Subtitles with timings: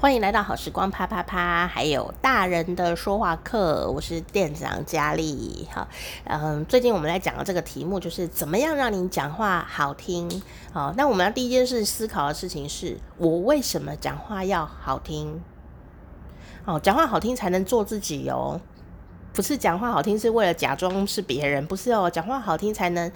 [0.00, 5.68] 欢迎来到好时光啪啪啪，还有大人的说话课，我是店长佳丽。
[5.70, 5.86] 好，
[6.24, 10.40] 嗯，最近我们来讲的这个题目就是怎么样让你讲话好听。
[10.72, 15.38] 好，那我们要第一件事思考的事情是我为什么讲话要好听？
[16.64, 18.58] 哦，讲话好听才能做自己哦，
[19.34, 23.12] 不是讲话好听是为了假装是别人，不是哦，讲话好听才能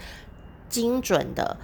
[0.68, 1.56] 精准的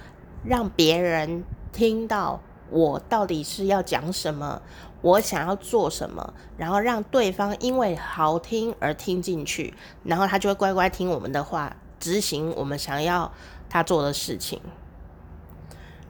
[0.43, 2.41] 让别人听到。
[2.73, 4.61] 我到底是要讲什么？
[5.01, 6.33] 我想要做什么？
[6.57, 13.31] 然后让对方因为好听而听进去，然后他就会乖乖听我们的话，执行我们想要
[13.67, 14.61] 他做的事情。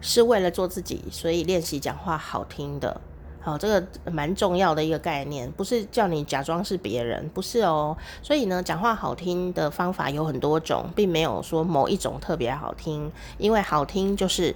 [0.02, 3.00] 是为了做自己，所以练习讲话好听的。
[3.40, 7.96] 好，这个蛮重要的一个概念，不是叫你假装是别人，不是哦。
[8.22, 14.56] 所以呢，讲话好听的方法有很多种，并没有说某一种特别好听，因为好听就是。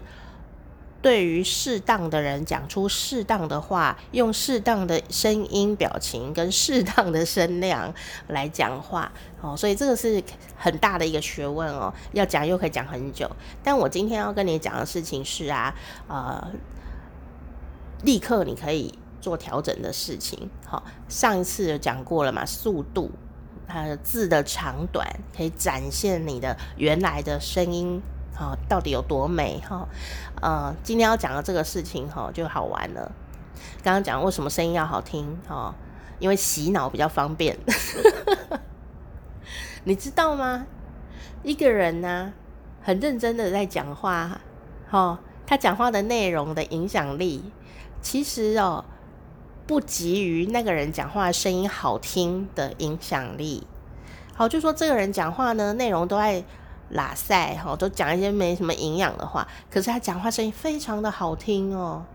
[1.05, 7.93] 对于适当的人讲出适当的话，用适当的声音、表情跟适当的声量
[8.29, 10.23] 来讲话哦，所以这个是
[10.57, 13.29] 很大的一个学问哦，要讲又可以讲很久。
[13.63, 15.75] 但我今天要跟你讲的事情是啊，
[16.07, 16.51] 呃，
[18.01, 20.49] 立刻你可以做调整的事情。
[20.65, 23.11] 好，上一次有讲过了嘛，速度，
[23.67, 28.01] 它的字的长短可以展现你的原来的声音。
[28.37, 29.87] 好，到底有多美哈？
[30.41, 33.09] 呃，今天要讲的这个事情哈，就好玩了。
[33.81, 35.73] 刚刚讲为什么声音要好听哈？
[36.19, 37.57] 因为洗脑比较方便。
[39.85, 40.67] 你知道吗？
[41.43, 42.33] 一个人呢，
[42.81, 44.41] 很认真的在讲话，
[44.89, 47.53] 哈，他讲话的内容的影响力，
[48.01, 48.83] 其实哦，
[49.65, 53.65] 不及于那个人讲话声音好听的影响力。
[54.33, 56.43] 好，就说这个人讲话呢，内容都在。
[56.89, 62.05] 拉塞哈，都讲一些没什么营养的话，可是他讲话声音非常的好听哦。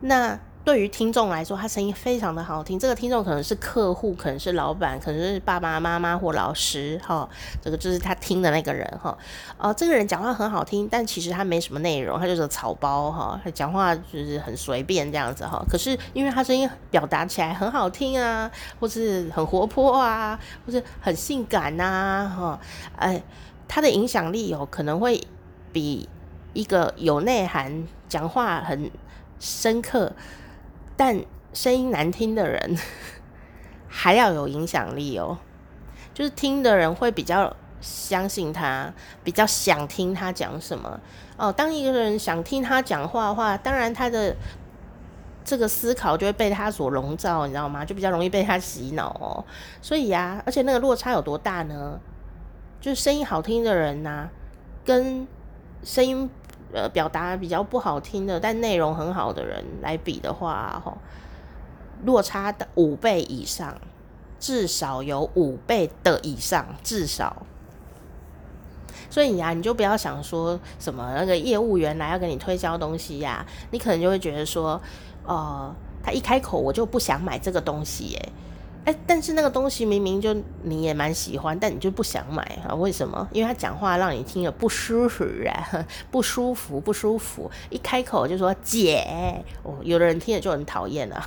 [0.00, 2.78] 那对于听众来说，他声音非常的好听。
[2.78, 7.26] 这个听众可能是客户，可能是老板，可能是爸爸妈妈或老师哈。
[7.62, 9.16] 这个就是他听的那个人哈。
[9.58, 13.40] 哦，这个人讲话很好听，但其实他没什么内容，他就是草包哈。
[13.42, 15.64] 他讲话就是很随便这样子哈。
[15.68, 22.60] 可是因为他声音表达起来很好听啊，或是很活泼啊，或是很性感呐哈，
[22.96, 23.20] 哎。
[23.72, 25.22] 他的影响力有可能会
[25.72, 26.08] 比
[26.54, 28.90] 一个有内涵、讲话很
[29.38, 30.12] 深刻
[30.96, 31.22] 但
[31.54, 32.76] 声音难听的人
[33.86, 35.38] 还要有影响力哦。
[36.12, 38.92] 就是听的人会比较相信他，
[39.22, 41.00] 比较想听他讲什么
[41.36, 41.52] 哦。
[41.52, 44.34] 当一个人想听他讲话的话，当然他的
[45.44, 47.84] 这个思考就会被他所笼罩，你知道吗？
[47.84, 49.44] 就比较容易被他洗脑哦。
[49.80, 52.00] 所以呀，而且那个落差有多大呢？
[52.80, 54.28] 就是声音好听的人呐、
[54.84, 55.26] 跟
[55.84, 56.30] 声音
[56.72, 60.96] 呃表达比较不好听的，但内容很好的人来比的话，哈，
[62.04, 63.76] 落差的五倍以上，
[64.38, 67.44] 至少有五倍的以上，至少。
[69.10, 74.80] 所以呀，你就不要想说什么那个业务员来要给你推销东西呀，你可能就会觉得说，
[75.26, 78.32] 呃，他一开口我就不想买这个东西耶。
[78.86, 82.74] 哎，但是那个东西明明就你也蛮喜欢，但你就不想买啊？
[82.74, 83.28] 为什么？
[83.30, 87.50] 因为他讲话让你听了不舒服啊， 不舒服，不舒服。
[87.68, 91.22] 一开口就说姐，哦，有的人听了就很讨厌了，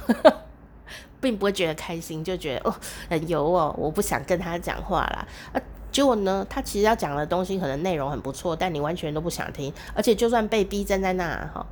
[1.21, 2.75] 并不会觉得开心，就觉得哦
[3.07, 5.27] 很油哦，我不想跟他讲话啦。
[5.53, 5.61] 啊，
[5.91, 11.63] 结果呢，他其实要讲的东西可能内容很不错，但你完全都不想听，而且就算被逼站在那哈，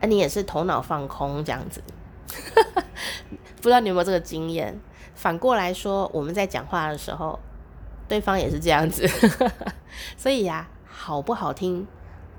[0.00, 1.82] 啊，你也是头脑放空这样子。
[3.66, 4.80] 不知道你有没有这个经验？
[5.16, 7.36] 反过来说，我们在讲话的时候，
[8.06, 9.04] 对方也是这样子。
[10.16, 11.84] 所以呀，好不好听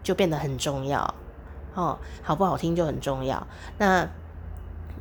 [0.01, 1.13] 就变得很重要
[1.73, 1.99] 哦。
[2.23, 3.45] 好不好听就很重要。
[3.77, 4.07] 那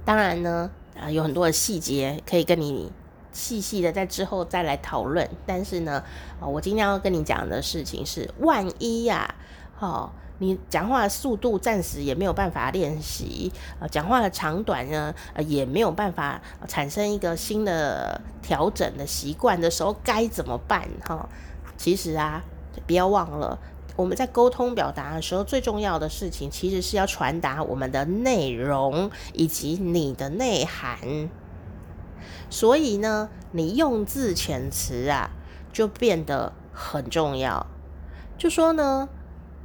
[0.05, 0.69] 当然呢，
[1.01, 2.91] 啊，有很多的细节可以跟你
[3.31, 5.31] 细细的在之后再来讨论。
[5.47, 6.03] 但是呢，
[6.41, 9.33] 我今天要跟你讲的事情是，万一呀，
[9.79, 10.11] 哦。
[10.39, 16.39] 你讲话的速度暂时也没有办法练习，呃，讲话的长短呢，呃，也没有办法
[16.69, 20.87] 产生一个新的调整的习惯的时候，该怎么办？
[21.03, 21.27] 哈，
[21.79, 22.45] 其实啊，
[22.87, 23.59] 不要忘了，
[23.97, 31.31] 我们在沟通表达的时候，最重要的事情其实是要传达我们的内容以及你的内涵。
[32.51, 35.31] 所以呢，你用字遣词啊，
[35.73, 37.67] 就变得很重要。
[38.37, 39.09] 就说呢。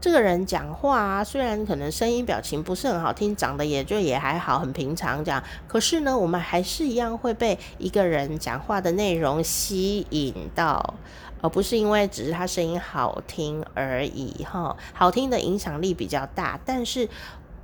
[0.02, 5.44] 这个人讲话啊，虽然可能声音表情不是很好听，长得也就也还好，很平常这样。
[5.68, 10.96] 可是呢，我们还是一样会被一个人讲话的内容吸引到，
[11.40, 14.76] 而不是因为只是他声音好听而已哈。
[14.92, 17.08] 好听的影响力比较大，但是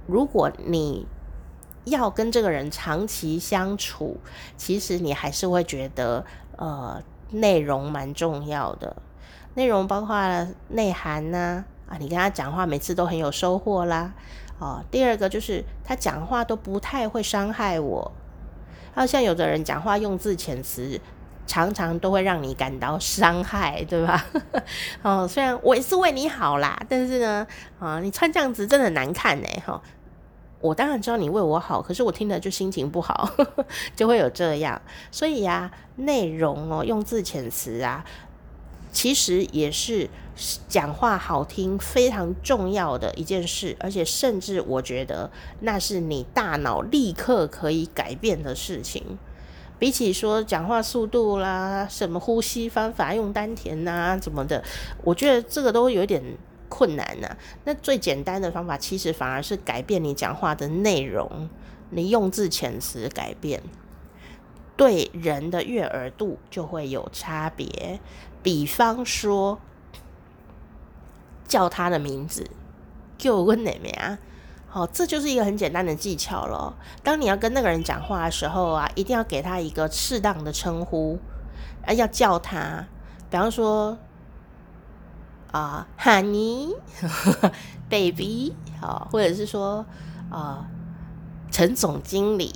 [0.05, 1.07] 如果你
[1.85, 4.17] 要跟这个人长期相处，
[4.55, 6.23] 其实你还是会觉得，
[6.55, 7.01] 呃，
[7.31, 8.95] 内容蛮重要的。
[9.55, 14.13] 内容包括内涵呐，啊你跟他讲话每次都很有收获啦。
[14.59, 18.11] 哦，第二个就是他讲话都不太会伤害我。
[18.93, 20.99] 好像有的人讲话用字遣词，
[21.45, 24.25] 常常都会让你感到伤害，对吧？
[25.03, 27.45] 哦，虽然我也是为你好啦，但是呢，
[27.79, 29.47] 啊，你穿这样子真的很难看呢。
[29.63, 29.79] 哈，
[30.59, 33.29] 我当然知道你为我好，可是我听了就心情不好，
[33.95, 34.81] 就会有这样。
[35.11, 38.03] 所以呀，内容哦，用字遣词啊。
[38.91, 40.09] 其实也是
[40.67, 45.29] 讲话好听非常重要的一件事，而且甚至我觉得
[45.61, 49.17] 那是你大脑立刻可以改变的事情。
[49.79, 54.63] 比起说讲话速度啦、什么呼吸方法、用丹田呐、啊、怎么的，
[55.03, 56.23] 我觉得这个都有点
[56.67, 57.37] 困难呐、啊。
[57.65, 61.47] 那最简单的方法，其实反而是改变你讲话的内容，
[61.91, 63.61] 你用字遣词改变。
[64.75, 67.99] 对人的悦耳度就会有差别。
[68.47, 69.59] 比方说，
[71.49, 72.49] 叫他的名字，
[73.17, 74.17] 叫我哪名啊？
[74.69, 76.73] 好，这就是一个很简单的技巧咯。
[77.03, 81.19] 当你要跟那个人讲话的时候啊，一定要给他一个适当的称呼，
[81.85, 82.87] 啊，要叫他。
[83.29, 83.97] 比方说，
[85.51, 86.71] 啊，Honey，Baby，
[88.79, 89.85] 好，或者是说，
[90.31, 90.65] 啊，
[91.51, 92.55] 陈总经理。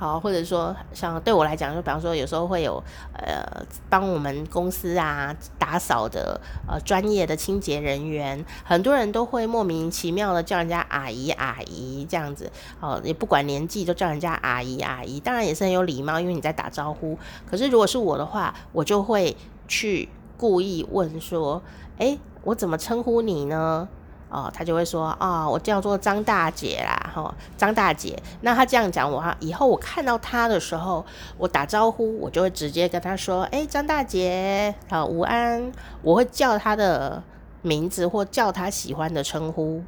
[0.00, 2.82] 好，或者说像对我来讲，就比方说有时候会有
[3.12, 3.44] 呃
[3.90, 12.50] 帮我们公司啊打扫的呃专业的清洁人员，很多人都会莫名其妙的叫人家阿姨阿姨这样子，
[12.80, 17.18] 哦，也不管年纪都叫人家阿姨阿姨，当然也是很有礼貌，因为你在打招呼。
[17.46, 19.36] 可是如果是我的话，我就会
[19.68, 20.08] 去
[20.38, 21.62] 故意问说，
[21.98, 23.86] 诶，我怎么称呼你呢？
[24.30, 28.16] 哦，他就会说啊、哦，我叫做张大姐啦，哈、哦，张大姐。
[28.42, 31.04] 那他这样讲我，以后我看到他的时候，
[31.36, 35.72] 我打招呼，我就会直接跟他说，哎，张大姐，好，午安。
[36.02, 37.22] 我会叫他的
[37.62, 39.82] 名字或叫他喜欢的称呼。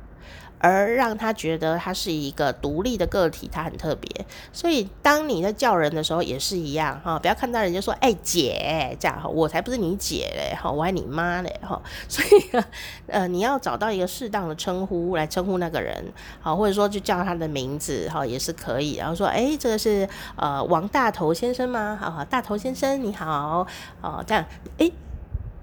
[0.63, 4.25] 而让他觉得他是一个独立的个体，他很特别。
[4.53, 11.83] 所以当你在叫人的时候也是一样哈，不要看到人家说“哎姐”这样哈，我才不是你姐嘞哈，我还你妈嘞哈。
[12.09, 12.63] 所以
[13.09, 18.95] 呃，你要找到一个适当的称呼来称呼那个人，好，或者说就叫他的名字哈，也是可以。
[18.95, 21.99] 然后说，哎，这个是呃王大头先生吗？
[22.01, 23.67] 好，大头先生你好，
[24.01, 24.45] 哦，这样，
[24.79, 24.89] 哎，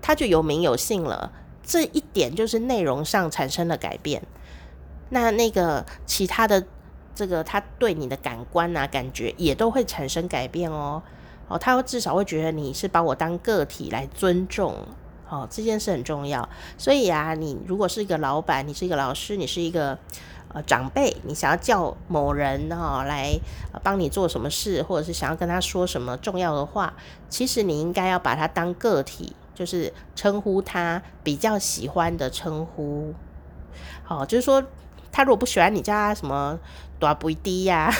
[0.01, 1.31] 他就有名有姓了。
[1.63, 4.21] 这一点就是内容上产生了改变。
[5.09, 6.63] 那那个其他的
[7.15, 11.01] 这个，他对你的感官啊、感觉也都会产生改变哦。
[11.47, 14.75] 哦，他至少会觉得你是把我当个体来尊重。
[15.27, 16.47] 哦，这件事很重要。
[16.77, 19.97] 所以啊，你如果是一个老板，你是一个老师，你是一个
[20.53, 23.37] 呃长辈，你想要叫某人哈、哦、来
[23.83, 26.93] 帮你做什么事，或者是想要跟他说什么重要的话，
[27.29, 33.13] 其实你应该要把他当个体，就是称呼他比较喜欢的称呼。
[34.03, 34.63] 好、哦，就是说。
[35.11, 36.57] 他如果不喜欢你叫他什么
[36.99, 37.93] 大肥猪呀，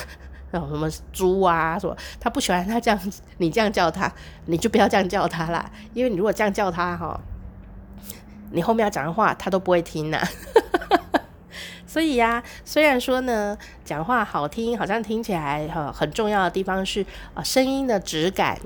[0.52, 3.00] 然 后什么猪啊，什么他不喜欢他这样，
[3.38, 4.12] 你这样叫他，
[4.46, 5.70] 你就不要这样叫他啦。
[5.94, 7.20] 因为你如果这样叫他哈，
[8.52, 10.20] 你后面要讲的话他都不会听呐。
[11.86, 17.04] 所以呀，虽然说呢，讲话好听，好像听起来哈很重要的地方是
[17.34, 18.60] 啊声音的质感，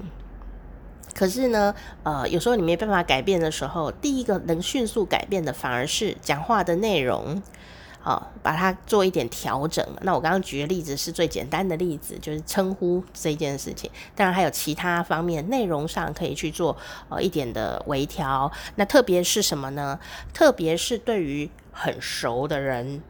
[1.15, 7.41] 可是呢，呃，有时候你没办法改变的时候，第一个能迅速改变的反而是讲话的内容。
[8.05, 9.86] 好、哦，把它做一点调整。
[10.01, 13.89] 那我刚刚举的例子是最简单的例子，就是称呼这件事情。
[14.13, 16.75] 当然还有其他方面，内容上可以去做
[17.07, 18.51] 呃一点的微调。
[18.75, 19.98] 那特别是什么呢？
[20.33, 23.01] 特别是对于很熟的人、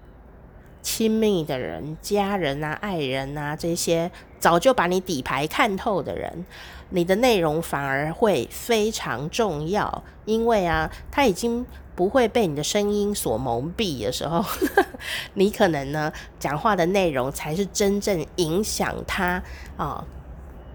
[0.83, 6.45] 亲密的人、家人啊、爱人啊这些早就把你底牌看透的人，
[6.91, 11.65] 你的内容反而会非常重要，因为啊，他已经。
[11.95, 14.43] 不会被你的声音所蒙蔽的时候，
[15.35, 19.41] 你可能呢讲话的内容才是真正影响他
[19.77, 20.03] 啊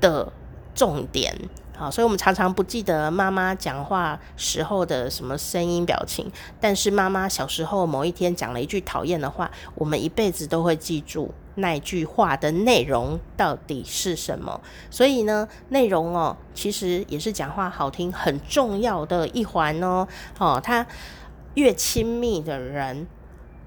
[0.00, 0.32] 的
[0.75, 1.34] 重点。
[1.78, 6.28] 好，所以我们常常不记得妈妈讲话时候的什么声音表情，
[6.61, 14.61] 但是妈妈小时候某一天讲了一句讨厌的话，我们一辈子都会记住那句话的内容到底是什么。
[14.90, 20.08] 所以呢，内容哦，其实也是讲话好听很重要的一环哦。
[20.40, 20.85] 哦，他
[21.54, 23.06] 越亲密的人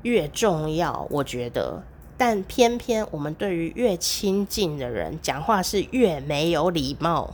[0.01, 1.82] 越重要，我觉得。
[2.18, 7.34] 但偏偏我们对于越亲近的人讲话是越没有礼貌。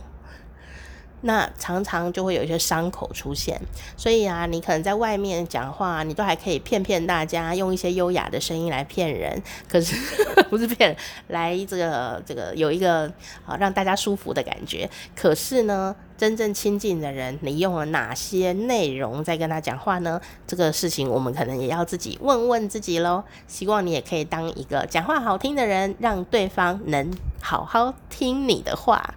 [1.22, 3.60] 那常常就会有一些伤口出现，
[3.96, 9.42] 所以啊，你可能在外面讲话，你都还可以骗骗大家，用一些优雅的声音来骗人。
[9.68, 9.96] 可是
[10.48, 10.96] 不是骗，
[11.28, 13.12] 来这个这个有一个
[13.44, 14.88] 啊让大家舒服的感觉。
[15.16, 20.20] 可是呢，真正亲近的人，你用了哪些内容在跟他讲话呢？
[20.46, 23.24] 这个事情我们可能也要自己问问自己喽。
[23.46, 27.10] 希望你也可以当一个讲话好听的人，让对方能
[27.40, 29.14] 好好听你的话。